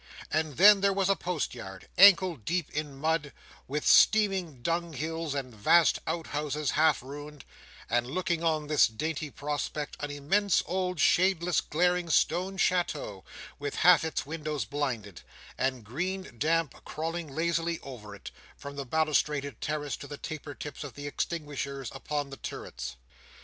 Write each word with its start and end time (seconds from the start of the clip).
And 0.31 0.57
then 0.57 0.81
there 0.81 0.93
was 0.93 1.09
a 1.09 1.15
postyard, 1.15 1.87
ankle 1.95 2.35
deep 2.35 2.71
in 2.71 2.97
mud, 2.97 3.33
with 3.67 3.85
steaming 3.85 4.63
dunghills 4.63 5.35
and 5.35 5.53
vast 5.53 5.99
outhouses 6.07 6.71
half 6.71 7.03
ruined; 7.03 7.45
and 7.87 8.07
looking 8.07 8.43
on 8.43 8.65
this 8.65 8.87
dainty 8.87 9.29
prospect, 9.29 9.95
an 9.99 10.09
immense, 10.09 10.63
old, 10.65 10.97
shadeless, 10.99 11.61
glaring, 11.61 12.09
stone 12.09 12.57
chateau, 12.57 13.23
with 13.59 13.75
half 13.75 14.03
its 14.03 14.25
windows 14.25 14.65
blinded, 14.65 15.21
and 15.55 15.83
green 15.83 16.35
damp 16.39 16.83
crawling 16.83 17.27
lazily 17.35 17.79
over 17.83 18.15
it, 18.15 18.31
from 18.57 18.77
the 18.77 18.87
balustraded 18.87 19.61
terrace 19.61 19.95
to 19.97 20.07
the 20.07 20.17
taper 20.17 20.55
tips 20.55 20.83
of 20.83 20.95
the 20.95 21.05
extinguishers 21.05 21.89
upon 21.93 22.31
the 22.31 22.37
turrets. 22.37 22.95